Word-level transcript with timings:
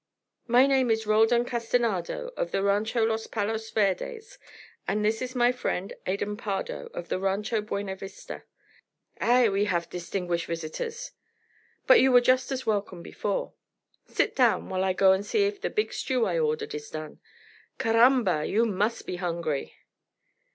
"My 0.47 0.65
name 0.65 0.89
is 0.89 1.05
Roldan 1.05 1.45
Castanada 1.45 2.31
of 2.35 2.49
the 2.49 2.63
Rancho 2.63 3.05
Los 3.05 3.27
Palos 3.27 3.69
Verdes, 3.69 4.39
and 4.87 5.05
this 5.05 5.21
is 5.21 5.35
my 5.35 5.51
friend 5.51 5.93
Adan 6.07 6.37
Pardo 6.37 6.87
of 6.87 7.09
the 7.09 7.19
Rancho 7.19 7.61
Buena 7.61 7.95
Vista." 7.95 8.41
"Ay! 9.19 9.47
we 9.47 9.65
have 9.65 9.91
distinguished 9.91 10.47
visitors. 10.47 11.11
But 11.85 11.99
you 11.99 12.11
were 12.11 12.19
just 12.19 12.51
as 12.51 12.65
welcome 12.65 13.03
before. 13.03 13.53
Sit 14.07 14.35
down 14.35 14.69
while 14.69 14.83
I 14.83 14.93
go 14.93 15.11
and 15.11 15.23
see 15.23 15.43
if 15.45 15.61
the 15.61 15.69
big 15.69 15.93
stew 15.93 16.25
I 16.25 16.39
ordered 16.39 16.73
is 16.73 16.89
done. 16.89 17.19
Caramba! 17.77 18.39
but 18.39 18.49
you 18.49 18.65
must 18.65 19.05
be 19.05 19.17
hungry." 19.17 19.75